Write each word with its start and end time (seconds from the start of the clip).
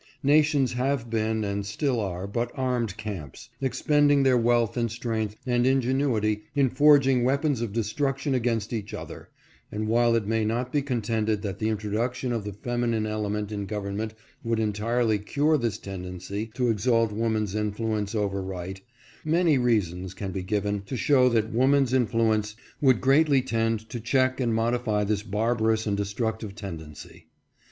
Nations 0.23 0.73
have 0.73 1.11
been 1.11 1.43
and 1.43 1.63
still 1.63 1.99
are 1.99 2.25
but 2.25 2.51
armed 2.55 2.97
camps, 2.97 3.51
expend 3.61 4.11
ing 4.11 4.23
their 4.23 4.35
wealth 4.35 4.75
and 4.75 4.89
strength 4.91 5.35
and 5.45 5.67
ingenuity 5.67 6.45
in 6.55 6.71
forgiug 6.71 7.23
weapons 7.23 7.61
of 7.61 7.71
destruction 7.71 8.33
against 8.33 8.73
each 8.73 8.95
other; 8.95 9.29
and 9.71 9.87
while 9.87 10.15
it 10.15 10.25
may 10.25 10.43
not 10.43 10.71
be 10.71 10.81
contended 10.81 11.43
that 11.43 11.59
the 11.59 11.69
introduction 11.69 12.31
of 12.31 12.43
the 12.45 12.51
femi 12.51 12.89
nine 12.89 13.05
element 13.05 13.51
in 13.51 13.67
government 13.67 14.15
would 14.43 14.59
entirely 14.59 15.19
cure 15.19 15.55
this 15.55 15.77
ten 15.77 15.99
576 16.01 16.27
FAILURE 16.27 16.45
OF 16.47 16.49
MALE 16.49 16.49
GOVERNMENT. 16.49 16.49
dency 16.49 16.57
to 16.57 16.69
exalt 16.71 17.11
woman's 17.15 17.53
influence 17.53 18.15
over 18.15 18.41
right, 18.41 18.81
many 19.23 19.59
reasons 19.59 20.15
can 20.15 20.31
be 20.31 20.41
given 20.41 20.81
to 20.81 20.97
show 20.97 21.29
that 21.29 21.53
woman's 21.53 21.93
influence 21.93 22.55
would 22.81 23.01
greatly 23.01 23.43
tend 23.43 23.87
to 23.89 23.99
check 23.99 24.39
and 24.39 24.55
modify 24.55 25.03
this 25.03 25.21
barbarous 25.21 25.85
and 25.85 25.95
destructive 25.95 26.55
tendency. 26.55 27.27